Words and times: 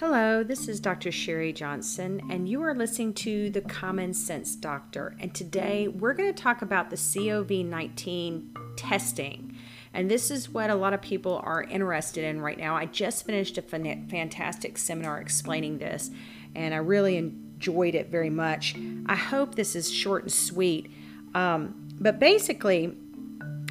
Hello, 0.00 0.44
this 0.44 0.68
is 0.68 0.78
Dr. 0.78 1.10
Sherry 1.10 1.52
Johnson, 1.52 2.22
and 2.30 2.48
you 2.48 2.62
are 2.62 2.72
listening 2.72 3.14
to 3.14 3.50
The 3.50 3.62
Common 3.62 4.14
Sense 4.14 4.54
Doctor. 4.54 5.16
And 5.18 5.34
today 5.34 5.88
we're 5.88 6.14
going 6.14 6.32
to 6.32 6.40
talk 6.40 6.62
about 6.62 6.90
the 6.90 6.94
COVID 6.94 7.64
19 7.64 8.54
testing. 8.76 9.56
And 9.92 10.08
this 10.08 10.30
is 10.30 10.50
what 10.50 10.70
a 10.70 10.76
lot 10.76 10.94
of 10.94 11.02
people 11.02 11.40
are 11.42 11.64
interested 11.64 12.22
in 12.22 12.40
right 12.40 12.56
now. 12.56 12.76
I 12.76 12.86
just 12.86 13.26
finished 13.26 13.58
a 13.58 13.62
fantastic 13.62 14.78
seminar 14.78 15.20
explaining 15.20 15.78
this, 15.78 16.12
and 16.54 16.74
I 16.74 16.76
really 16.76 17.16
enjoyed 17.16 17.96
it 17.96 18.08
very 18.08 18.30
much. 18.30 18.76
I 19.06 19.16
hope 19.16 19.56
this 19.56 19.74
is 19.74 19.92
short 19.92 20.22
and 20.22 20.32
sweet. 20.32 20.92
Um, 21.34 21.88
but 21.98 22.20
basically, 22.20 22.96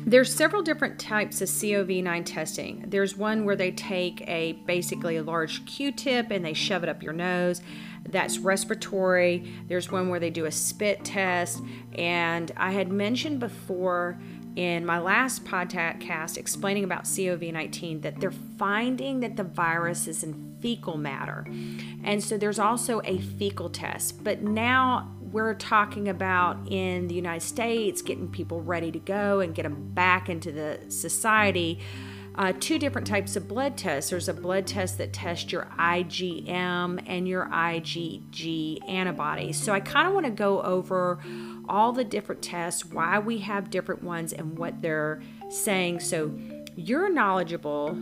there's 0.08 0.34
several 0.34 0.62
different 0.62 0.98
types 0.98 1.42
of 1.42 1.50
COVID-9 1.50 2.26
testing. 2.26 2.86
There's 2.88 3.18
one 3.18 3.44
where 3.44 3.58
they 3.58 3.72
take 3.72 4.22
a 4.22 4.54
basically 4.66 5.18
a 5.18 5.22
large 5.22 5.66
Q-tip 5.66 6.32
and 6.32 6.46
they 6.46 6.54
shove 6.54 6.82
it 6.84 6.90
up 6.90 7.04
your 7.04 7.12
nose. 7.12 7.62
That's 8.08 8.38
respiratory. 8.38 9.52
There's 9.68 9.92
one 9.92 10.08
where 10.08 10.22
they 10.22 10.30
do 10.30 10.46
a 10.46 10.52
spit 10.52 11.04
test. 11.04 11.62
And 11.94 12.54
I 12.56 12.72
had 12.72 12.90
mentioned 12.90 13.42
before 13.42 14.18
in 14.56 14.86
my 14.86 14.98
last 14.98 15.44
podcast 15.44 16.38
explaining 16.38 16.86
about 16.86 17.04
COVID-19 17.04 18.02
that 18.04 18.22
they're 18.22 18.32
finding 18.32 19.20
that 19.20 19.36
the 19.36 19.44
virus 19.44 20.08
is 20.08 20.24
in 20.24 20.56
fecal 20.62 20.98
matter. 20.98 21.46
And 22.06 22.24
so 22.24 22.38
there's 22.38 22.60
also 22.60 23.02
a 23.04 23.20
fecal 23.20 23.70
test. 23.70 24.24
But 24.24 24.42
now 24.42 25.17
we're 25.32 25.54
talking 25.54 26.08
about 26.08 26.58
in 26.72 27.08
the 27.08 27.16
United 27.16 27.46
States 27.46 28.02
getting 28.02 28.30
people 28.30 28.62
ready 28.62 28.92
to 28.92 29.00
go 29.00 29.40
and 29.40 29.54
get 29.54 29.64
them 29.64 29.92
back 29.94 30.30
into 30.30 30.52
the 30.52 30.80
society. 30.90 31.80
Uh, 32.36 32.54
two 32.60 32.78
different 32.78 33.08
types 33.08 33.36
of 33.36 33.48
blood 33.48 33.76
tests. 33.76 34.12
There's 34.12 34.30
a 34.30 34.34
blood 34.34 34.68
test 34.68 35.00
that 35.00 35.12
tests 35.12 35.52
your 35.52 35.68
IgM 35.80 37.04
and 37.08 37.28
your 37.28 37.48
IgG 37.48 38.88
antibodies. 38.88 39.58
So 39.58 39.74
I 39.74 39.80
kind 39.80 40.08
of 40.08 40.14
want 40.14 40.28
to 40.28 40.32
go 40.32 40.62
over 40.62 41.20
all 41.68 41.92
the 41.92 42.04
different 42.04 42.44
tests, 42.44 42.86
why 42.86 43.18
we 43.18 43.40
have 43.40 43.72
different 43.72 44.04
ones, 44.04 44.34
and 44.34 44.58
what 44.58 44.84
they're 44.84 45.22
saying. 45.50 46.02
So 46.02 46.32
you're 46.76 47.10
knowledgeable. 47.10 47.98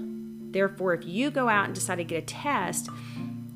Therefore, 0.52 0.94
if 0.94 1.06
you 1.06 1.32
go 1.32 1.48
out 1.48 1.66
and 1.66 1.74
decide 1.74 1.96
to 1.96 2.04
get 2.04 2.24
a 2.24 2.26
test, 2.26 2.90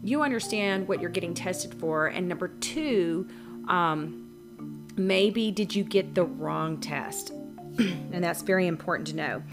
you 0.02 0.22
understand 0.24 0.88
what 0.88 1.02
you're 1.02 1.10
getting 1.10 1.34
tested 1.34 1.74
for. 1.74 2.08
And 2.08 2.30
number 2.30 2.48
two, 2.48 3.28
um, 3.70 4.88
maybe 4.98 5.52
did 5.52 5.74
you 5.74 5.84
get 5.84 6.16
the 6.16 6.26
wrong 6.26 6.80
test? 6.80 7.30
and 7.78 8.24
that's 8.24 8.42
very 8.42 8.68
important 8.68 9.08
to 9.10 9.16
know. 9.16 9.44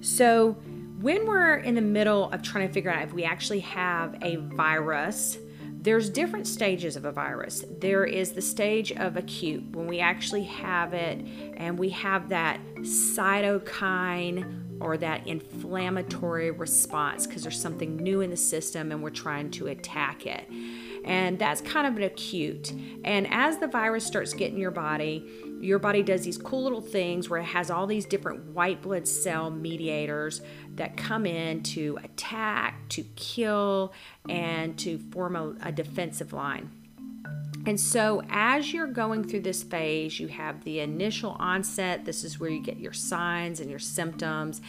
So, 0.00 0.52
when 1.00 1.26
we're 1.26 1.56
in 1.56 1.74
the 1.74 1.82
middle 1.82 2.30
of 2.30 2.40
trying 2.40 2.66
to 2.66 2.72
figure 2.72 2.90
out 2.90 3.02
if 3.02 3.12
we 3.12 3.24
actually 3.24 3.60
have 3.60 4.16
a 4.22 4.36
virus, 4.36 5.36
there's 5.84 6.08
different 6.08 6.46
stages 6.46 6.96
of 6.96 7.04
a 7.04 7.12
virus. 7.12 7.62
There 7.78 8.06
is 8.06 8.32
the 8.32 8.40
stage 8.40 8.90
of 8.92 9.18
acute 9.18 9.76
when 9.76 9.86
we 9.86 10.00
actually 10.00 10.44
have 10.44 10.94
it 10.94 11.22
and 11.58 11.78
we 11.78 11.90
have 11.90 12.30
that 12.30 12.58
cytokine 12.78 14.80
or 14.80 14.96
that 14.96 15.26
inflammatory 15.26 16.52
response 16.52 17.26
because 17.26 17.42
there's 17.42 17.60
something 17.60 17.96
new 17.96 18.22
in 18.22 18.30
the 18.30 18.36
system 18.36 18.92
and 18.92 19.02
we're 19.02 19.10
trying 19.10 19.50
to 19.50 19.66
attack 19.66 20.24
it 20.24 20.48
and 21.04 21.38
that's 21.38 21.60
kind 21.60 21.86
of 21.86 21.96
an 21.96 22.02
acute. 22.02 22.72
And 23.04 23.26
as 23.30 23.58
the 23.58 23.66
virus 23.66 24.06
starts 24.06 24.32
getting 24.32 24.58
your 24.58 24.70
body, 24.70 25.28
your 25.60 25.78
body 25.78 26.02
does 26.02 26.24
these 26.24 26.38
cool 26.38 26.62
little 26.62 26.80
things 26.80 27.28
where 27.28 27.40
it 27.40 27.44
has 27.44 27.70
all 27.70 27.86
these 27.86 28.06
different 28.06 28.46
white 28.46 28.80
blood 28.82 29.06
cell 29.06 29.50
mediators 29.50 30.40
that 30.76 30.96
come 30.96 31.26
in 31.26 31.62
to 31.62 31.98
attack, 32.02 32.88
to 32.90 33.02
kill, 33.16 33.92
and 34.28 34.78
to 34.78 34.98
form 35.10 35.36
a, 35.36 35.54
a 35.62 35.72
defensive 35.72 36.32
line. 36.32 36.70
And 37.66 37.80
so, 37.80 38.22
as 38.28 38.72
you're 38.72 38.86
going 38.86 39.24
through 39.24 39.40
this 39.40 39.62
phase, 39.62 40.20
you 40.20 40.28
have 40.28 40.64
the 40.64 40.80
initial 40.80 41.30
onset. 41.38 42.04
This 42.04 42.22
is 42.22 42.38
where 42.38 42.50
you 42.50 42.60
get 42.60 42.78
your 42.78 42.92
signs 42.92 43.60
and 43.60 43.70
your 43.70 43.78
symptoms. 43.78 44.60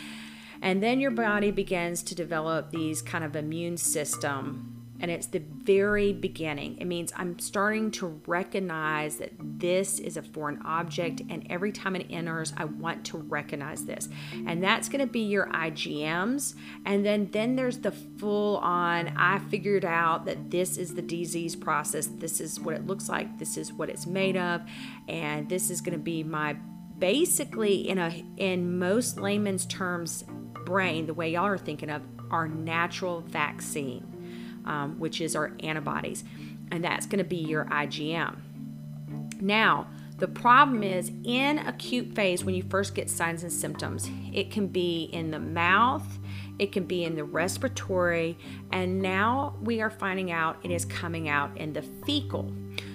And 0.61 0.81
then 0.81 1.01
your 1.01 1.11
body 1.11 1.51
begins 1.51 2.01
to 2.03 2.15
develop 2.15 2.71
these 2.71 3.01
kind 3.01 3.25
of 3.25 3.35
immune 3.35 3.75
system 3.75 4.74
and 4.99 5.11
it's 5.11 5.27
the 5.27 5.39
very 5.39 6.13
beginning. 6.13 6.77
It 6.77 6.85
means 6.85 7.11
I'm 7.15 7.37
starting 7.39 7.91
to 7.91 8.21
recognize 8.25 9.17
that 9.17 9.31
this 9.39 9.99
is 9.99 10.17
a 10.17 10.21
foreign 10.21 10.61
object, 10.63 11.21
and 11.29 11.45
every 11.49 11.71
time 11.71 11.95
it 11.95 12.07
enters, 12.09 12.53
I 12.55 12.65
want 12.65 13.05
to 13.07 13.17
recognize 13.17 13.85
this. 13.85 14.09
And 14.47 14.63
that's 14.63 14.89
going 14.89 15.05
to 15.05 15.11
be 15.11 15.21
your 15.21 15.47
IgMs. 15.47 16.55
And 16.85 17.05
then, 17.05 17.29
then 17.31 17.55
there's 17.55 17.79
the 17.79 17.91
full 17.91 18.57
on, 18.57 19.09
I 19.17 19.39
figured 19.39 19.85
out 19.85 20.25
that 20.25 20.49
this 20.49 20.77
is 20.77 20.95
the 20.95 21.01
disease 21.01 21.55
process, 21.55 22.07
this 22.07 22.39
is 22.39 22.59
what 22.59 22.75
it 22.75 22.87
looks 22.87 23.09
like, 23.09 23.37
this 23.37 23.57
is 23.57 23.73
what 23.73 23.89
it's 23.89 24.05
made 24.05 24.37
of, 24.37 24.61
and 25.07 25.49
this 25.49 25.69
is 25.69 25.81
going 25.81 25.97
to 25.97 26.03
be 26.03 26.23
my 26.23 26.55
basically 26.97 27.89
in 27.89 27.97
a 27.97 28.23
in 28.37 28.79
most 28.79 29.19
layman's 29.19 29.65
terms 29.65 30.23
brain 30.65 31.05
the 31.05 31.13
way 31.13 31.31
y'all 31.31 31.45
are 31.45 31.57
thinking 31.57 31.89
of 31.89 32.01
our 32.31 32.47
natural 32.47 33.19
vaccine 33.21 34.14
um, 34.65 34.99
which 34.99 35.21
is 35.21 35.35
our 35.35 35.53
antibodies, 35.61 36.23
and 36.71 36.83
that's 36.83 37.05
going 37.05 37.19
to 37.19 37.23
be 37.23 37.37
your 37.37 37.65
IgM. 37.65 38.35
Now, 39.41 39.87
the 40.17 40.27
problem 40.27 40.81
is 40.81 41.11
in 41.25 41.59
acute 41.59 42.15
phase, 42.15 42.45
when 42.45 42.55
you 42.55 42.63
first 42.69 42.95
get 42.95 43.09
signs 43.09 43.43
and 43.43 43.51
symptoms, 43.51 44.09
it 44.33 44.49
can 44.49 44.67
be 44.67 45.09
in 45.11 45.31
the 45.31 45.39
mouth, 45.39 46.07
it 46.57 46.71
can 46.71 46.85
be 46.85 47.03
in 47.03 47.15
the 47.15 47.25
respiratory, 47.25 48.37
and 48.71 49.01
now 49.01 49.57
we 49.61 49.81
are 49.81 49.89
finding 49.89 50.31
out 50.31 50.57
it 50.63 50.71
is 50.71 50.85
coming 50.85 51.27
out 51.27 51.57
in 51.57 51.73
the 51.73 51.81
fecal. 52.05 52.53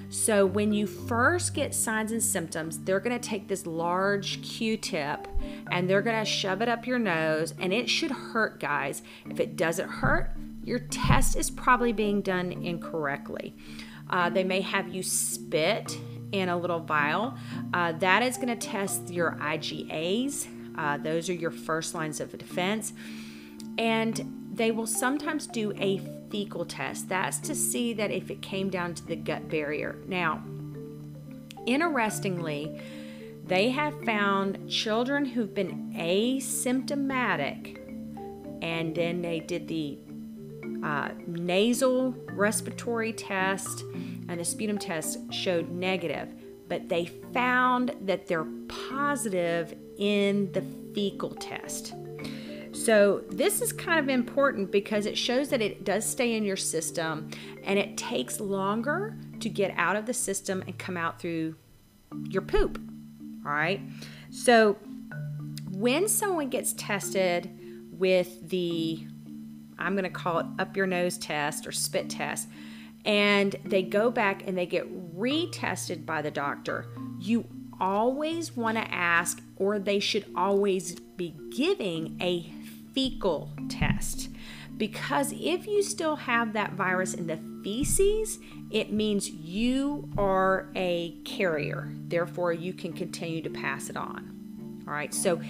So, 0.08 0.44
when 0.44 0.72
you 0.72 0.88
first 0.88 1.54
get 1.54 1.72
signs 1.72 2.10
and 2.10 2.22
symptoms, 2.22 2.78
they're 2.78 2.98
going 2.98 3.16
to 3.16 3.28
take 3.28 3.46
this 3.46 3.64
large 3.64 4.42
Q 4.42 4.76
tip 4.76 5.28
and 5.70 5.88
they're 5.88 6.02
going 6.02 6.18
to 6.18 6.28
shove 6.28 6.62
it 6.62 6.68
up 6.68 6.84
your 6.84 6.98
nose, 6.98 7.54
and 7.60 7.72
it 7.72 7.88
should 7.88 8.10
hurt, 8.10 8.58
guys. 8.58 9.02
If 9.28 9.38
it 9.38 9.56
doesn't 9.56 9.88
hurt, 9.88 10.36
your 10.70 10.78
test 10.78 11.36
is 11.36 11.50
probably 11.50 11.92
being 11.92 12.22
done 12.22 12.52
incorrectly. 12.52 13.56
Uh, 14.08 14.30
they 14.30 14.44
may 14.44 14.60
have 14.60 14.88
you 14.88 15.02
spit 15.02 15.98
in 16.30 16.48
a 16.48 16.56
little 16.56 16.78
vial. 16.78 17.36
Uh, 17.74 17.90
that 17.92 18.22
is 18.22 18.36
going 18.36 18.56
to 18.56 18.68
test 18.68 19.10
your 19.10 19.32
IgAs. 19.40 20.46
Uh, 20.78 20.96
those 20.98 21.28
are 21.28 21.34
your 21.34 21.50
first 21.50 21.92
lines 21.92 22.20
of 22.20 22.30
defense. 22.38 22.92
And 23.78 24.48
they 24.52 24.70
will 24.70 24.86
sometimes 24.86 25.48
do 25.48 25.72
a 25.76 26.00
fecal 26.30 26.64
test. 26.64 27.08
That's 27.08 27.38
to 27.40 27.54
see 27.56 27.92
that 27.94 28.12
if 28.12 28.30
it 28.30 28.40
came 28.40 28.70
down 28.70 28.94
to 28.94 29.04
the 29.04 29.16
gut 29.16 29.48
barrier. 29.48 29.98
Now, 30.06 30.40
interestingly, 31.66 32.80
they 33.44 33.70
have 33.70 34.04
found 34.04 34.70
children 34.70 35.24
who've 35.24 35.52
been 35.52 35.92
asymptomatic 35.96 37.78
and 38.62 38.94
then 38.94 39.22
they 39.22 39.40
did 39.40 39.66
the 39.66 39.98
uh, 40.82 41.10
nasal 41.26 42.14
respiratory 42.32 43.12
test 43.12 43.82
and 44.28 44.38
the 44.38 44.44
sputum 44.44 44.78
test 44.78 45.18
showed 45.32 45.70
negative, 45.70 46.32
but 46.68 46.88
they 46.88 47.06
found 47.32 47.94
that 48.02 48.26
they're 48.26 48.46
positive 48.68 49.74
in 49.98 50.50
the 50.52 50.62
fecal 50.94 51.34
test. 51.34 51.94
So, 52.72 53.24
this 53.28 53.60
is 53.60 53.72
kind 53.72 53.98
of 53.98 54.08
important 54.08 54.70
because 54.70 55.04
it 55.04 55.18
shows 55.18 55.48
that 55.48 55.60
it 55.60 55.84
does 55.84 56.06
stay 56.06 56.34
in 56.34 56.44
your 56.44 56.56
system 56.56 57.30
and 57.64 57.78
it 57.78 57.96
takes 57.96 58.40
longer 58.40 59.16
to 59.40 59.48
get 59.48 59.74
out 59.76 59.96
of 59.96 60.06
the 60.06 60.14
system 60.14 60.62
and 60.66 60.78
come 60.78 60.96
out 60.96 61.20
through 61.20 61.56
your 62.28 62.42
poop. 62.42 62.80
All 63.44 63.52
right. 63.52 63.80
So, 64.30 64.78
when 65.72 66.08
someone 66.08 66.48
gets 66.48 66.72
tested 66.74 67.50
with 67.90 68.48
the 68.48 69.06
I'm 69.80 69.94
going 69.94 70.04
to 70.04 70.10
call 70.10 70.38
it 70.40 70.46
up 70.58 70.76
your 70.76 70.86
nose 70.86 71.18
test 71.18 71.66
or 71.66 71.72
spit 71.72 72.10
test, 72.10 72.48
and 73.04 73.56
they 73.64 73.82
go 73.82 74.10
back 74.10 74.46
and 74.46 74.56
they 74.56 74.66
get 74.66 75.16
retested 75.16 76.04
by 76.04 76.22
the 76.22 76.30
doctor, 76.30 76.86
you 77.18 77.46
always 77.80 78.56
want 78.56 78.76
to 78.76 78.94
ask, 78.94 79.42
or 79.56 79.78
they 79.78 79.98
should 79.98 80.26
always 80.36 80.94
be 81.16 81.34
giving 81.54 82.18
a 82.20 82.52
fecal 82.92 83.50
test. 83.68 84.28
Because 84.76 85.32
if 85.32 85.66
you 85.66 85.82
still 85.82 86.16
have 86.16 86.52
that 86.54 86.72
virus 86.72 87.14
in 87.14 87.26
the 87.26 87.38
feces, 87.62 88.38
it 88.70 88.92
means 88.92 89.28
you 89.28 90.08
are 90.16 90.68
a 90.74 91.16
carrier. 91.24 91.92
Therefore, 92.08 92.52
you 92.52 92.72
can 92.72 92.92
continue 92.92 93.42
to 93.42 93.50
pass 93.50 93.90
it 93.90 93.96
on. 93.96 94.84
All 94.86 94.94
right, 94.94 95.12
so 95.12 95.40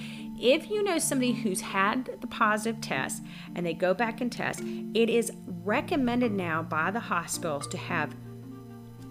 if 0.41 0.71
you 0.71 0.83
know 0.83 0.99
somebody 0.99 1.33
who's 1.33 1.61
had 1.61 2.11
the 2.21 2.27
positive 2.27 2.81
test 2.81 3.23
and 3.55 3.67
they 3.67 3.75
go 3.75 3.93
back 3.93 4.21
and 4.21 4.33
test, 4.33 4.61
it 4.95 5.11
is 5.11 5.31
recommended 5.65 6.33
now 6.33 6.63
by 6.63 6.91
the 6.91 7.01
hospitals 7.01 7.67
to 7.69 7.77
have 7.77 8.15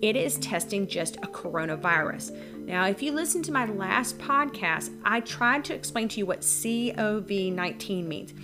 It 0.02 0.16
is 0.16 0.36
testing 0.38 0.88
just 0.88 1.16
a 1.16 1.28
coronavirus. 1.28 2.32
Now, 2.66 2.86
if 2.86 3.02
you 3.02 3.12
listen 3.12 3.42
to 3.44 3.52
my 3.52 3.66
last 3.66 4.18
podcast, 4.18 4.92
I 5.04 5.20
tried 5.20 5.64
to 5.66 5.74
explain 5.74 6.08
to 6.08 6.18
you 6.18 6.26
what 6.26 6.40
COVID-19 6.40 8.06
means. 8.06 8.34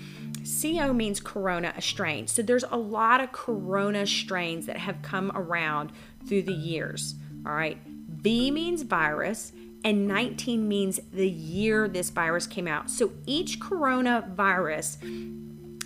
CO 0.63 0.93
means 0.93 1.19
corona, 1.21 1.75
a 1.77 1.83
strain. 1.83 2.27
So 2.27 2.43
there's 2.43 2.65
a 2.71 2.79
lot 2.79 3.21
of 3.21 3.33
corona 3.33 4.07
strains 4.07 4.67
that 4.67 4.79
have 4.79 5.03
come 5.03 5.31
around 5.35 5.93
through 6.27 6.45
the 6.45 6.53
years. 6.53 7.17
All 7.45 7.53
right. 7.53 7.79
V 7.87 8.51
means 8.51 8.81
virus 8.83 9.53
and 9.87 10.09
19 10.09 10.67
means 10.67 10.99
the 11.13 11.29
year 11.29 11.87
this 11.87 12.11
virus 12.11 12.45
came 12.45 12.67
out. 12.67 12.91
So 12.91 13.13
each 13.25 13.61
coronavirus 13.61 14.97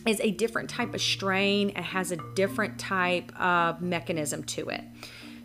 is 0.09 0.19
a 0.21 0.31
different 0.31 0.71
type 0.71 0.95
of 0.95 1.03
strain 1.03 1.69
and 1.77 1.85
has 1.85 2.11
a 2.11 2.17
different 2.35 2.79
type 2.79 3.31
of 3.39 3.83
mechanism 3.83 4.43
to 4.45 4.71
it. 4.71 4.83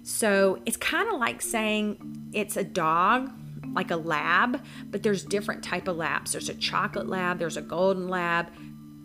So 0.04 0.62
it's 0.66 0.78
kind 0.78 1.10
of 1.10 1.20
like 1.20 1.42
saying 1.42 2.30
it's 2.32 2.56
a 2.56 2.64
dog, 2.64 3.30
like 3.74 3.92
a 3.92 3.98
lab, 3.98 4.64
but 4.90 5.04
there's 5.04 5.26
different 5.26 5.62
type 5.62 5.90
of 5.90 5.98
labs. 5.98 6.32
There's 6.32 6.48
a 6.48 6.54
chocolate 6.54 7.10
lab, 7.10 7.40
there's 7.40 7.58
a 7.58 7.62
golden 7.62 8.08
lab. 8.08 8.48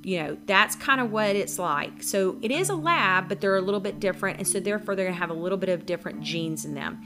You 0.04 0.22
know, 0.22 0.38
that's 0.46 0.76
kind 0.76 1.00
of 1.00 1.10
what 1.10 1.34
it's 1.34 1.58
like. 1.58 2.04
So 2.04 2.38
it 2.40 2.52
is 2.52 2.70
a 2.70 2.76
lab, 2.76 3.28
but 3.28 3.40
they're 3.40 3.56
a 3.56 3.60
little 3.60 3.80
bit 3.80 3.98
different. 3.98 4.38
And 4.38 4.46
so 4.46 4.60
therefore 4.60 4.94
they're 4.94 5.06
going 5.06 5.16
to 5.16 5.20
have 5.20 5.30
a 5.30 5.34
little 5.34 5.58
bit 5.58 5.70
of 5.70 5.86
different 5.86 6.20
genes 6.20 6.64
in 6.64 6.74
them. 6.74 7.04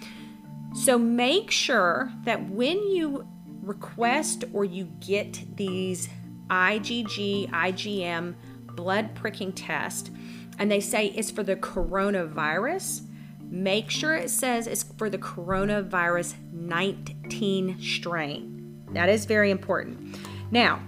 So 0.74 0.98
make 0.98 1.50
sure 1.50 2.12
that 2.24 2.50
when 2.50 2.90
you 2.90 3.26
request 3.62 4.44
or 4.52 4.64
you 4.64 4.86
get 5.00 5.56
these 5.56 6.08
IgG, 6.50 7.50
IgM 7.50 8.34
blood 8.74 9.14
pricking 9.14 9.52
test, 9.52 10.10
and 10.58 10.70
they 10.70 10.80
say 10.80 11.06
it's 11.06 11.30
for 11.30 11.42
the 11.42 11.56
coronavirus, 11.56 13.02
make 13.40 13.88
sure 13.88 14.14
it 14.14 14.30
says 14.30 14.66
it's 14.66 14.82
for 14.82 15.08
the 15.08 15.18
coronavirus 15.18 16.34
19 16.52 17.80
strain. 17.80 18.84
That 18.92 19.08
is 19.08 19.26
very 19.26 19.50
important. 19.50 20.18
Now, 20.50 20.82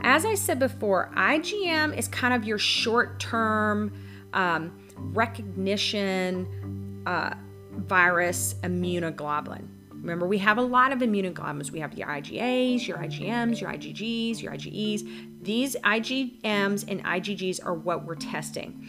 as 0.00 0.24
I 0.24 0.34
said 0.34 0.58
before, 0.58 1.10
IgM 1.14 1.96
is 1.96 2.08
kind 2.08 2.32
of 2.32 2.44
your 2.44 2.58
short 2.58 3.20
term 3.20 3.92
um, 4.32 4.88
recognition. 4.96 7.02
Uh, 7.06 7.34
virus 7.76 8.54
immunoglobulin. 8.62 9.68
Remember, 9.90 10.26
we 10.26 10.38
have 10.38 10.58
a 10.58 10.62
lot 10.62 10.92
of 10.92 11.00
immunoglobulins. 11.00 11.70
We 11.70 11.80
have 11.80 11.94
your 11.98 12.08
IgAs, 12.08 12.86
your 12.86 12.98
IgMs, 12.98 13.60
your 13.60 13.70
IgGs, 13.70 14.40
your 14.40 14.52
IgEs. 14.52 15.42
These 15.42 15.76
IgMs 15.76 16.84
and 16.88 17.04
IgGs 17.04 17.64
are 17.64 17.74
what 17.74 18.04
we're 18.04 18.14
testing. 18.14 18.86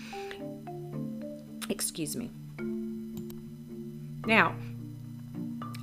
Excuse 1.69 2.15
me. 2.15 2.29
Now, 4.25 4.55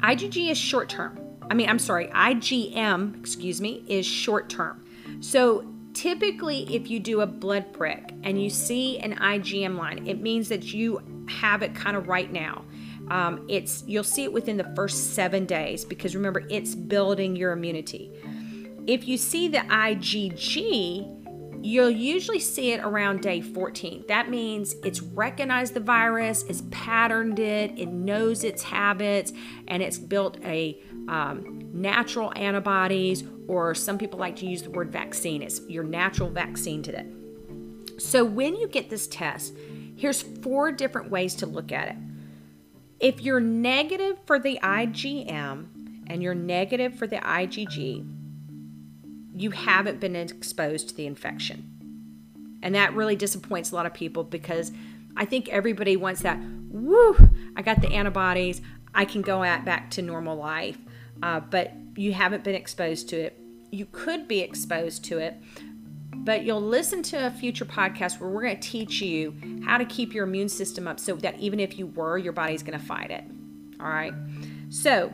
IgG 0.03 0.51
is 0.51 0.59
short 0.59 0.89
term. 0.89 1.19
I 1.51 1.55
mean, 1.55 1.69
I'm 1.69 1.79
sorry, 1.79 2.07
IgM, 2.09 3.19
excuse 3.19 3.61
me, 3.61 3.85
is 3.89 4.07
short 4.07 4.49
term. 4.49 4.85
So 5.21 5.65
typically, 5.95 6.75
if 6.75 6.91
you 6.91 7.01
do 7.01 7.23
a 7.23 7.27
blood 7.27 7.73
prick 7.73 8.13
and 8.23 8.43
you 8.43 8.51
see 8.51 8.99
an 8.99 9.15
IgM 9.17 9.77
line, 9.79 10.07
it 10.07 10.21
means 10.21 10.49
that 10.49 10.73
you 10.73 11.01
have 11.29 11.63
it 11.63 11.75
kind 11.75 11.97
of 11.97 12.09
right 12.09 12.31
now. 12.31 12.65
Um, 13.11 13.45
it's 13.49 13.85
you'll 13.87 14.05
see 14.05 14.25
it 14.25 14.33
within 14.33 14.57
the 14.57 14.73
first 14.75 15.15
seven 15.15 15.45
days 15.45 15.85
because 15.85 16.15
remember 16.15 16.45
it's 16.49 16.75
building 16.75 17.37
your 17.37 17.53
immunity. 17.53 18.11
If 18.87 19.09
you 19.09 19.17
see 19.17 19.49
the 19.49 19.59
IgG, 19.59 21.15
you'll 21.65 21.91
usually 21.91 22.39
see 22.39 22.73
it 22.73 22.81
around 22.81 23.23
day 23.23 23.41
14. 23.41 24.05
That 24.09 24.29
means 24.29 24.75
it's 24.85 25.01
recognized 25.01 25.73
the 25.73 25.81
virus, 25.81 26.45
it's 26.45 26.63
patterned 26.71 27.39
it, 27.39 27.73
it 27.79 27.89
knows 27.89 28.45
its 28.45 28.63
habits, 28.63 29.33
and 29.69 29.83
it's 29.83 29.99
built 29.99 30.39
a 30.45 30.79
um, 31.09 31.71
natural 31.73 32.33
antibodies, 32.37 33.25
or 33.49 33.75
some 33.75 33.97
people 33.97 34.19
like 34.19 34.37
to 34.37 34.47
use 34.47 34.63
the 34.63 34.71
word 34.71 34.93
vaccine. 34.93 35.43
It's 35.43 35.63
your 35.69 35.85
natural 35.85 36.29
vaccine 36.29 36.83
to 36.85 36.99
it. 36.99 37.07
So 37.99 38.25
when 38.25 38.57
you 38.57 38.69
get 38.69 38.91
this 38.91 39.07
test, 39.07 39.57
here's 39.97 40.21
four 40.21 40.71
different 40.73 41.11
ways 41.11 41.35
to 41.37 41.47
look 41.47 41.73
at 41.73 41.89
it. 41.89 41.97
If 43.05 43.21
you're 43.21 43.39
negative 43.39 44.17
for 44.25 44.39
the 44.39 44.59
IgM 44.63 45.67
and 46.07 46.23
you're 46.23 46.35
negative 46.35 46.95
for 46.95 47.07
the 47.07 47.19
IgG, 47.19 48.11
you 49.35 49.51
haven't 49.51 50.01
been 50.01 50.17
exposed 50.17 50.89
to 50.89 50.95
the 50.95 51.07
infection. 51.07 52.59
And 52.63 52.75
that 52.75 52.95
really 52.95 53.15
disappoints 53.15 53.73
a 53.73 53.75
lot 53.75 53.85
of 53.85 53.93
people 53.93 54.25
because 54.25 54.73
I 55.19 55.27
think 55.27 55.51
everybody 55.51 55.99
wants 55.99 56.23
that, 56.23 56.41
woo, 56.71 57.15
I 57.55 57.61
got 57.61 57.83
the 57.83 57.93
antibodies, 57.93 58.63
I 58.95 59.05
can 59.05 59.21
go 59.21 59.43
at 59.43 59.67
back 59.67 59.91
to 59.91 60.01
normal 60.01 60.39
life. 60.39 60.79
Uh, 61.23 61.41
but 61.41 61.75
you 61.97 62.15
haven't 62.15 62.43
been 62.43 62.55
exposed 62.55 63.11
to 63.11 63.21
it. 63.21 63.39
You 63.71 63.85
could 63.85 64.27
be 64.27 64.41
exposed 64.41 65.05
to 65.05 65.19
it, 65.19 65.37
but 66.25 66.45
you'll 66.45 66.63
listen 66.63 67.03
to 67.03 67.27
a 67.27 67.31
future 67.31 67.67
podcast 67.67 68.19
where 68.19 68.31
we're 68.31 68.43
going 68.43 68.59
to 68.59 68.69
teach 68.69 69.03
you 69.03 69.35
how 69.65 69.77
to 69.77 69.85
keep 69.85 70.15
your 70.15 70.25
immune 70.25 70.49
system 70.49 70.89
up 70.89 70.99
so 70.99 71.17
that 71.17 71.39
even 71.39 71.61
if 71.61 71.79
you 71.79 71.87
were, 71.87 72.17
your 72.17 72.33
body's 72.33 72.63
going 72.63 72.79
to 72.79 72.85
fight 72.85 73.11
it. 73.11 73.25
All 73.79 73.89
right. 73.89 74.15
So, 74.71 75.13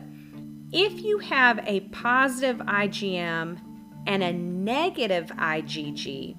if 0.71 1.03
you 1.03 1.19
have 1.19 1.59
a 1.67 1.81
positive 1.81 2.57
IgM 2.59 3.59
and 4.07 4.23
a 4.23 4.31
negative 4.31 5.25
IgG, 5.35 6.37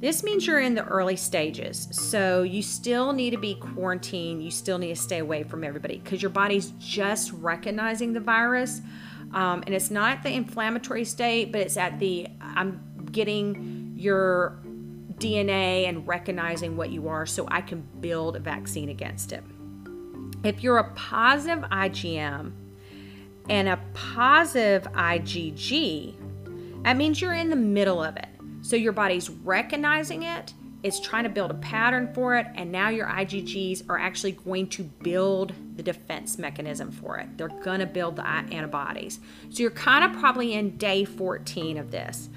this 0.00 0.24
means 0.24 0.44
you're 0.44 0.60
in 0.60 0.74
the 0.74 0.84
early 0.84 1.14
stages. 1.14 1.88
So, 1.92 2.42
you 2.42 2.62
still 2.62 3.12
need 3.12 3.30
to 3.30 3.38
be 3.38 3.54
quarantined. 3.54 4.42
You 4.42 4.50
still 4.50 4.78
need 4.78 4.88
to 4.88 5.00
stay 5.00 5.18
away 5.18 5.44
from 5.44 5.62
everybody 5.62 5.98
because 5.98 6.20
your 6.20 6.32
body's 6.32 6.72
just 6.80 7.32
recognizing 7.32 8.12
the 8.12 8.20
virus. 8.20 8.80
Um, 9.32 9.62
and 9.66 9.74
it's 9.74 9.90
not 9.90 10.24
the 10.24 10.30
inflammatory 10.30 11.04
state, 11.04 11.52
but 11.52 11.60
it's 11.60 11.76
at 11.76 12.00
the 12.00 12.26
I'm 12.40 12.80
getting 13.12 13.83
your 14.04 14.58
DNA 15.18 15.88
and 15.88 16.06
recognizing 16.06 16.76
what 16.76 16.90
you 16.90 17.08
are 17.08 17.26
so 17.26 17.46
I 17.50 17.60
can 17.60 17.86
build 18.00 18.36
a 18.36 18.40
vaccine 18.40 18.88
against 18.90 19.32
it. 19.32 19.42
If 20.44 20.62
you're 20.62 20.78
a 20.78 20.92
positive 20.94 21.64
IgM 21.70 22.52
and 23.48 23.68
a 23.68 23.80
positive 23.94 24.82
IgG, 24.92 26.14
that 26.84 26.96
means 26.96 27.20
you're 27.20 27.32
in 27.32 27.50
the 27.50 27.56
middle 27.56 28.02
of 28.02 28.16
it. 28.16 28.28
So 28.62 28.76
your 28.76 28.92
body's 28.92 29.30
recognizing 29.30 30.22
it, 30.22 30.52
it's 30.82 31.00
trying 31.00 31.24
to 31.24 31.30
build 31.30 31.50
a 31.50 31.54
pattern 31.54 32.12
for 32.12 32.36
it, 32.36 32.46
and 32.56 32.70
now 32.70 32.90
your 32.90 33.06
IgGs 33.06 33.88
are 33.88 33.98
actually 33.98 34.32
going 34.32 34.68
to 34.68 34.82
build 34.84 35.54
the 35.76 35.82
defense 35.82 36.36
mechanism 36.36 36.92
for 36.92 37.16
it. 37.16 37.38
They're 37.38 37.48
going 37.48 37.80
to 37.80 37.86
build 37.86 38.16
the 38.16 38.26
antibodies. 38.26 39.18
So 39.48 39.62
you're 39.62 39.70
kind 39.70 40.04
of 40.04 40.20
probably 40.20 40.52
in 40.52 40.76
day 40.76 41.06
14 41.06 41.78
of 41.78 41.90
this 41.90 42.28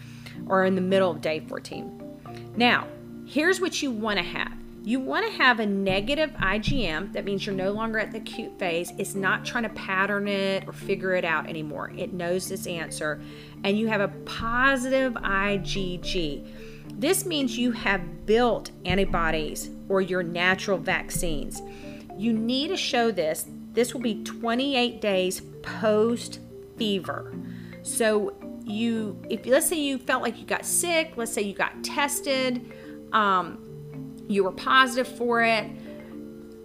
or 0.48 0.65
in 0.65 0.75
the 0.75 0.82
middle 0.82 1.12
of 1.12 1.22
day 1.22 1.39
14. 1.39 2.53
Now, 2.56 2.88
here's 3.25 3.60
what 3.60 3.82
you 3.82 3.91
want 3.91 4.17
to 4.17 4.24
have. 4.24 4.53
You 4.84 5.01
want 5.01 5.25
to 5.25 5.32
have 5.34 5.60
a 5.60 5.65
negative 5.65 6.32
IgM. 6.32 7.12
That 7.12 7.25
means 7.25 7.46
you're 7.46 7.53
no 7.53 7.72
longer 7.72 8.00
at 8.00 8.12
the 8.12 8.20
acute 8.20 8.58
phase. 8.58 8.94
It's 8.98 9.15
not 9.15 9.44
trying 9.44 9.63
to 9.63 9.70
pattern 9.70 10.29
it 10.29 10.65
or 10.65 10.72
figure 10.72 11.13
it 11.13 11.25
out 11.25 11.48
anymore. 11.48 11.91
It 11.98 12.13
knows 12.13 12.50
its 12.51 12.67
answer. 12.67 13.22
And 13.65 13.77
you 13.77 13.88
have 13.88 14.00
a 14.00 14.08
positive 14.24 15.13
IgG. 15.13 16.48
This 16.94 17.25
means 17.25 17.58
you 17.58 17.74
have 17.74 18.25
built 18.25 18.72
antibodies 18.86 19.70
or 19.89 20.00
your 20.00 20.24
natural 20.24 20.77
vaccines. 20.77 21.62
You 22.17 22.32
need 22.32 22.70
to 22.70 22.77
show 22.77 23.12
this 23.12 23.46
this 23.74 23.94
will 23.94 24.01
be 24.01 24.24
28 24.24 25.01
days 25.01 25.41
post 25.62 26.39
fever. 26.77 27.32
So 27.84 28.34
you, 28.68 29.22
if 29.30 29.46
let's 29.46 29.68
say 29.68 29.78
you 29.78 29.98
felt 29.98 30.22
like 30.22 30.38
you 30.38 30.46
got 30.46 30.66
sick, 30.66 31.14
let's 31.16 31.34
say 31.34 31.42
you 31.42 31.54
got 31.54 31.84
tested, 31.84 32.72
um, 33.14 33.64
you 34.28 34.44
were 34.44 34.52
positive 34.52 35.08
for 35.08 35.44
it, 35.44 35.70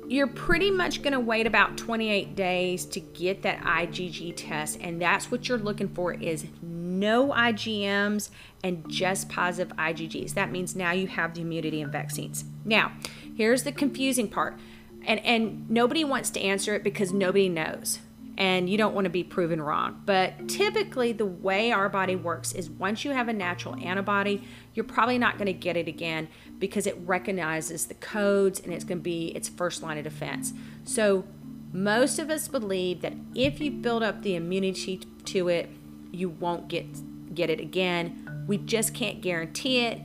you're 0.08 0.26
pretty 0.26 0.70
much 0.70 1.02
going 1.02 1.12
to 1.12 1.20
wait 1.20 1.46
about 1.46 1.78
28 1.78 2.34
days 2.34 2.84
to 2.86 3.00
get 3.00 3.42
that 3.42 3.60
IgG 3.60 4.34
test, 4.36 4.78
and 4.80 5.00
that's 5.00 5.30
what 5.30 5.48
you're 5.48 5.58
looking 5.58 5.88
for 5.88 6.12
is 6.12 6.46
no 6.62 7.30
IgMs 7.30 8.30
and 8.62 8.88
just 8.88 9.28
positive 9.28 9.76
IgGs. 9.76 10.34
That 10.34 10.50
means 10.50 10.76
now 10.76 10.92
you 10.92 11.06
have 11.06 11.34
the 11.34 11.40
immunity 11.40 11.80
and 11.80 11.90
vaccines. 11.90 12.44
Now, 12.64 12.92
here's 13.36 13.62
the 13.62 13.72
confusing 13.72 14.28
part. 14.28 14.58
And 15.04 15.18
and 15.24 15.68
nobody 15.68 16.04
wants 16.04 16.30
to 16.30 16.40
answer 16.40 16.74
it 16.74 16.84
because 16.84 17.12
nobody 17.12 17.48
knows. 17.48 17.98
And 18.38 18.68
you 18.68 18.78
don't 18.78 18.94
want 18.94 19.04
to 19.04 19.10
be 19.10 19.24
proven 19.24 19.60
wrong. 19.60 20.02
But 20.06 20.48
typically 20.48 21.12
the 21.12 21.26
way 21.26 21.70
our 21.70 21.88
body 21.88 22.16
works 22.16 22.52
is 22.52 22.70
once 22.70 23.04
you 23.04 23.10
have 23.10 23.28
a 23.28 23.32
natural 23.32 23.76
antibody, 23.76 24.42
you're 24.74 24.84
probably 24.84 25.18
not 25.18 25.36
going 25.36 25.46
to 25.46 25.52
get 25.52 25.76
it 25.76 25.86
again 25.86 26.28
because 26.58 26.86
it 26.86 26.96
recognizes 27.04 27.86
the 27.86 27.94
codes 27.94 28.58
and 28.60 28.72
it's 28.72 28.84
going 28.84 28.98
to 28.98 29.02
be 29.02 29.28
its 29.28 29.48
first 29.48 29.82
line 29.82 29.98
of 29.98 30.04
defense. 30.04 30.54
So 30.84 31.24
most 31.72 32.18
of 32.18 32.30
us 32.30 32.48
believe 32.48 33.00
that 33.02 33.14
if 33.34 33.60
you 33.60 33.70
build 33.70 34.02
up 34.02 34.22
the 34.22 34.34
immunity 34.34 34.98
to 35.24 35.48
it, 35.48 35.68
you 36.10 36.28
won't 36.28 36.68
get 36.68 36.86
get 37.34 37.48
it 37.48 37.60
again. 37.60 38.44
We 38.46 38.58
just 38.58 38.94
can't 38.94 39.20
guarantee 39.20 39.80
it 39.86 40.00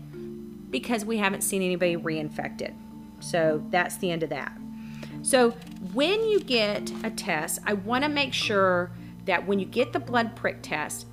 because 0.71 1.03
we 1.03 1.17
haven't 1.17 1.41
seen 1.41 1.61
anybody 1.61 1.97
reinfected. 1.97 2.73
So 3.19 3.63
that's 3.69 3.97
the 3.97 4.11
end 4.11 4.23
of 4.23 4.29
that. 4.29 4.57
So 5.23 5.53
when 5.93 6.27
you 6.27 6.39
get 6.39 6.91
a 7.03 7.09
test, 7.11 7.59
I 7.65 7.73
want 7.73 8.03
to 8.03 8.09
make 8.09 8.33
sure 8.33 8.91
that 9.25 9.45
when 9.45 9.59
you 9.59 9.65
get 9.65 9.93
the 9.93 9.99
blood 9.99 10.35
prick 10.35 10.61
test, 10.61 11.05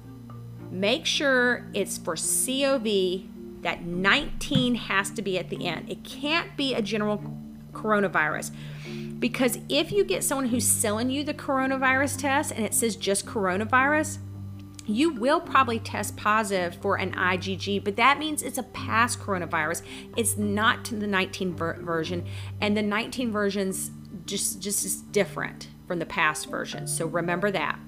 make 0.71 1.05
sure 1.05 1.69
it's 1.75 1.99
for 1.99 2.17
COV 2.17 3.63
that 3.63 3.83
19 3.83 4.75
has 4.75 5.11
to 5.11 5.23
be 5.23 5.39
at 5.39 5.51
the 5.51 5.67
end. 5.67 5.91
It 5.91 6.05
can't 6.05 6.57
be 6.57 6.75
a 6.75 6.83
general 6.83 7.23
coronavirus. 7.73 8.53
Because 9.19 9.59
if 9.69 9.91
you 9.91 10.05
get 10.05 10.23
someone 10.23 10.49
who's 10.49 10.67
selling 10.67 11.11
you 11.11 11.25
the 11.25 11.35
coronavirus 11.35 12.21
test 12.21 12.53
and 12.53 12.65
it 12.65 12.75
says 12.75 12.97
just 12.97 13.27
coronavirus, 13.27 14.19
you 14.87 15.15
will 15.15 15.41
probably 15.41 15.79
test 15.79 16.17
positive 16.17 16.77
for 16.83 16.97
an 16.97 17.13
IgG, 17.13 17.83
but 17.83 17.97
that 17.97 18.19
means 18.19 18.43
it's 18.43 18.59
a 18.59 18.63
past 18.63 19.19
coronavirus. 19.19 19.83
It's 20.15 20.37
not 20.37 20.85
the 20.85 21.07
19 21.07 21.55
ver- 21.55 21.81
version, 21.81 22.27
and 22.61 22.77
the 22.77 22.83
19 22.83 23.33
versions 23.33 23.91
just 24.27 24.61
just 24.61 24.85
is 24.85 24.97
different 24.97 25.69
from 25.87 25.99
the 25.99 26.07
past 26.07 26.49
version. 26.49 26.87
So 26.87 27.07
remember 27.07 27.51
that. 27.51 27.79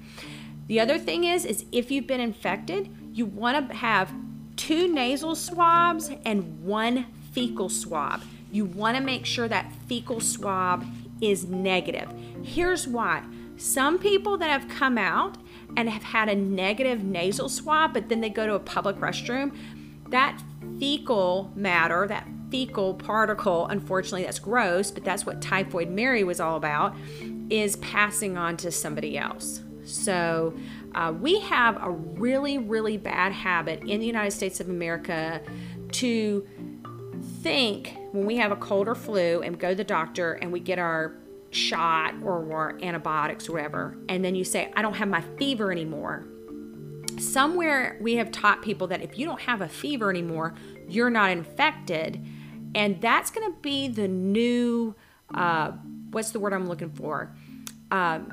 The 0.67 0.79
other 0.79 0.97
thing 0.97 1.23
is 1.23 1.45
is 1.45 1.65
if 1.71 1.91
you've 1.91 2.07
been 2.07 2.19
infected, 2.21 2.95
you 3.13 3.25
want 3.25 3.69
to 3.69 3.75
have 3.75 4.13
two 4.55 4.93
nasal 4.93 5.35
swabs 5.35 6.11
and 6.25 6.63
one 6.63 7.05
fecal 7.31 7.69
swab. 7.69 8.21
You 8.51 8.65
want 8.65 8.97
to 8.97 9.03
make 9.03 9.25
sure 9.25 9.47
that 9.47 9.71
fecal 9.87 10.19
swab 10.19 10.85
is 11.21 11.45
negative. 11.45 12.13
Here's 12.43 12.87
why. 12.87 13.23
Some 13.57 13.97
people 13.97 14.37
that 14.37 14.49
have 14.49 14.69
come 14.69 14.97
out 14.97 15.37
and 15.75 15.89
have 15.89 16.03
had 16.03 16.29
a 16.29 16.35
negative 16.35 17.03
nasal 17.03 17.49
swab, 17.49 17.93
but 17.93 18.09
then 18.09 18.21
they 18.21 18.29
go 18.29 18.45
to 18.45 18.53
a 18.53 18.59
public 18.59 18.97
restroom, 18.97 19.55
that 20.09 20.41
fecal 20.79 21.51
matter, 21.55 22.07
that 22.07 22.27
fecal 22.49 22.93
particle, 22.93 23.67
unfortunately, 23.67 24.23
that's 24.23 24.39
gross, 24.39 24.91
but 24.91 25.03
that's 25.03 25.25
what 25.25 25.41
Typhoid 25.41 25.89
Mary 25.89 26.23
was 26.23 26.39
all 26.39 26.55
about, 26.55 26.95
is 27.49 27.75
passing 27.77 28.37
on 28.37 28.57
to 28.57 28.71
somebody 28.71 29.17
else. 29.17 29.61
So 29.83 30.53
uh, 30.95 31.13
we 31.19 31.39
have 31.41 31.81
a 31.81 31.91
really, 31.91 32.57
really 32.57 32.97
bad 32.97 33.31
habit 33.31 33.81
in 33.81 33.99
the 33.99 34.05
United 34.05 34.31
States 34.31 34.59
of 34.59 34.69
America 34.69 35.41
to 35.93 36.47
think 37.41 37.95
when 38.11 38.25
we 38.25 38.37
have 38.37 38.51
a 38.51 38.55
cold 38.55 38.87
or 38.87 38.95
flu 38.95 39.41
and 39.41 39.57
go 39.59 39.69
to 39.69 39.75
the 39.75 39.83
doctor 39.83 40.33
and 40.33 40.51
we 40.51 40.59
get 40.59 40.79
our 40.79 41.15
shot 41.51 42.13
or, 42.23 42.43
or 42.43 42.77
antibiotics 42.81 43.47
or 43.47 43.53
whatever, 43.53 43.97
and 44.09 44.23
then 44.23 44.35
you 44.35 44.43
say, 44.43 44.71
I 44.75 44.81
don't 44.81 44.95
have 44.95 45.07
my 45.07 45.21
fever 45.37 45.71
anymore. 45.71 46.25
Somewhere 47.17 47.97
we 48.01 48.15
have 48.15 48.31
taught 48.31 48.61
people 48.61 48.87
that 48.87 49.01
if 49.01 49.17
you 49.17 49.25
don't 49.25 49.41
have 49.41 49.61
a 49.61 49.69
fever 49.69 50.09
anymore, 50.09 50.55
you're 50.87 51.09
not 51.09 51.31
infected. 51.31 52.23
And 52.77 53.01
that's 53.01 53.31
going 53.31 53.51
to 53.51 53.59
be 53.59 53.87
the 53.87 54.07
new, 54.07 54.93
uh, 55.33 55.71
what's 56.11 56.29
the 56.29 56.39
word 56.39 56.53
I'm 56.53 56.67
looking 56.67 56.91
for? 56.91 57.35
Um, 57.89 58.31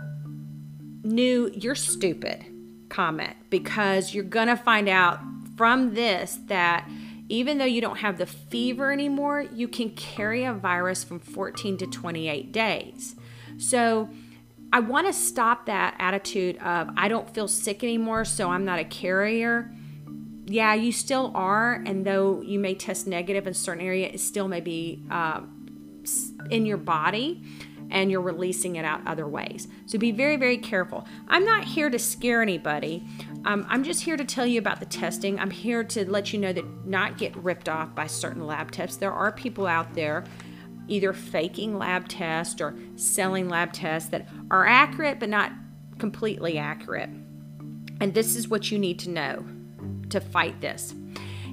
new, 1.02 1.50
you're 1.54 1.74
stupid 1.74 2.44
comment 2.90 3.36
because 3.48 4.12
you're 4.12 4.22
going 4.22 4.48
to 4.48 4.56
find 4.56 4.86
out 4.86 5.18
from 5.56 5.94
this 5.94 6.38
that 6.48 6.86
even 7.30 7.56
though 7.56 7.64
you 7.64 7.80
don't 7.80 7.96
have 7.96 8.18
the 8.18 8.26
fever 8.26 8.92
anymore, 8.92 9.40
you 9.40 9.66
can 9.66 9.88
carry 9.88 10.44
a 10.44 10.52
virus 10.52 11.02
from 11.02 11.20
14 11.20 11.78
to 11.78 11.86
28 11.86 12.52
days. 12.52 13.16
So 13.56 14.10
I 14.74 14.80
want 14.80 15.06
to 15.06 15.14
stop 15.14 15.64
that 15.66 15.96
attitude 15.98 16.58
of 16.58 16.90
I 16.98 17.08
don't 17.08 17.32
feel 17.32 17.48
sick 17.48 17.82
anymore, 17.82 18.26
so 18.26 18.50
I'm 18.50 18.66
not 18.66 18.78
a 18.78 18.84
carrier. 18.84 19.73
Yeah, 20.46 20.74
you 20.74 20.92
still 20.92 21.32
are, 21.34 21.82
and 21.86 22.04
though 22.04 22.42
you 22.42 22.58
may 22.58 22.74
test 22.74 23.06
negative 23.06 23.46
in 23.46 23.52
a 23.52 23.54
certain 23.54 23.84
area, 23.84 24.08
it 24.08 24.20
still 24.20 24.46
may 24.46 24.60
be 24.60 25.02
uh, 25.10 25.40
in 26.50 26.66
your 26.66 26.76
body 26.76 27.42
and 27.90 28.10
you're 28.10 28.20
releasing 28.20 28.76
it 28.76 28.84
out 28.84 29.00
other 29.06 29.26
ways. 29.26 29.68
So 29.86 29.98
be 29.98 30.10
very, 30.10 30.36
very 30.36 30.58
careful. 30.58 31.06
I'm 31.28 31.44
not 31.44 31.64
here 31.64 31.90
to 31.90 31.98
scare 31.98 32.42
anybody. 32.42 33.04
Um, 33.44 33.66
I'm 33.68 33.84
just 33.84 34.02
here 34.02 34.16
to 34.16 34.24
tell 34.24 34.46
you 34.46 34.58
about 34.58 34.80
the 34.80 34.86
testing. 34.86 35.38
I'm 35.38 35.50
here 35.50 35.84
to 35.84 36.10
let 36.10 36.32
you 36.32 36.38
know 36.38 36.52
that 36.52 36.86
not 36.86 37.18
get 37.18 37.36
ripped 37.36 37.68
off 37.68 37.94
by 37.94 38.06
certain 38.06 38.46
lab 38.46 38.70
tests. 38.70 38.96
There 38.96 39.12
are 39.12 39.32
people 39.32 39.66
out 39.66 39.94
there 39.94 40.24
either 40.88 41.12
faking 41.12 41.78
lab 41.78 42.08
tests 42.08 42.60
or 42.60 42.74
selling 42.96 43.48
lab 43.48 43.72
tests 43.72 44.10
that 44.10 44.28
are 44.50 44.66
accurate 44.66 45.18
but 45.18 45.28
not 45.28 45.52
completely 45.98 46.58
accurate. 46.58 47.08
And 48.00 48.12
this 48.12 48.36
is 48.36 48.48
what 48.48 48.70
you 48.70 48.78
need 48.78 48.98
to 49.00 49.10
know 49.10 49.46
to 50.10 50.20
fight 50.20 50.60
this. 50.60 50.94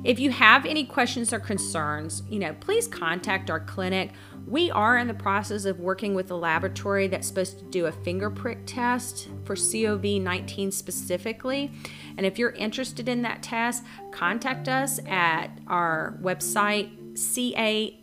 If 0.04 0.20
you 0.20 0.32
have 0.32 0.66
any 0.66 0.84
questions 0.84 1.32
or 1.32 1.40
concerns, 1.40 2.24
you 2.28 2.40
know, 2.40 2.56
please 2.60 2.88
contact 2.88 3.52
our 3.52 3.60
clinic. 3.60 4.14
We 4.48 4.72
are 4.72 4.98
in 4.98 5.08
the 5.08 5.14
process 5.14 5.66
of 5.66 5.80
working 5.80 6.16
with 6.16 6.32
a 6.32 6.36
laboratory 6.36 7.08
that's 7.08 7.28
supposed 7.28 7.60
to 7.60 7.66
do 7.66 7.86
a 7.86 7.92
finger 7.92 8.32
prick 8.32 8.66
test 8.66 9.30
for 9.46 9.56
COV19 9.56 10.74
specifically. 10.74 11.72
And 12.18 12.26
if 12.26 12.40
you're 12.40 12.50
interested 12.52 13.08
in 13.08 13.22
that 13.22 13.44
test, 13.44 13.84
contact 14.12 14.68
us 14.68 15.00
at 15.08 15.50
our 15.68 16.18
website 16.22 16.98
cahc.biz 17.14 17.98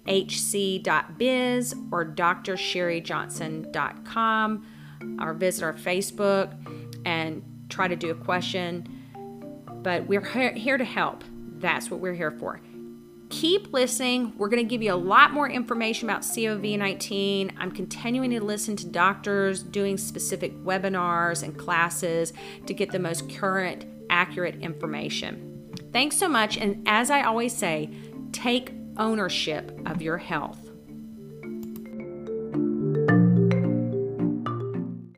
or 1.91 2.05
drsherryjohnson.com 2.05 4.67
or 5.21 5.35
visit 5.35 5.65
our 5.65 5.73
Facebook 5.73 6.55
and 7.05 7.43
try 7.69 7.89
to 7.89 7.97
do 7.97 8.11
a 8.11 8.15
question. 8.15 8.98
But 9.83 10.07
we're 10.07 10.53
here 10.53 10.79
to 10.79 10.85
help. 10.85 11.25
That's 11.59 11.91
what 11.91 12.01
we're 12.01 12.15
here 12.15 12.31
for. 12.31 12.61
Keep 13.31 13.75
listening. 13.75 14.33
We're 14.39 14.49
going 14.49 14.63
to 14.63 14.69
give 14.69 14.83
you 14.83 14.93
a 14.93 14.97
lot 14.97 15.33
more 15.33 15.49
information 15.49 16.09
about 16.09 16.23
COVID 16.23 16.79
19. 16.79 17.53
I'm 17.59 17.71
continuing 17.71 18.31
to 18.31 18.43
listen 18.43 18.75
to 18.77 18.87
doctors 18.87 19.63
doing 19.63 19.99
specific 19.99 20.57
webinars 20.65 21.43
and 21.43 21.57
classes 21.57 22.33
to 22.67 22.73
get 22.73 22.91
the 22.91 22.99
most 22.99 23.29
current, 23.31 23.85
accurate 24.09 24.57
information. 24.63 25.73
Thanks 25.93 26.17
so 26.17 26.29
much. 26.29 26.57
And 26.57 26.87
as 26.89 27.11
I 27.11 27.23
always 27.23 27.55
say, 27.55 27.91
take 28.33 28.73
ownership 28.97 29.79
of 29.87 30.01
your 30.01 30.19
health. 30.19 30.68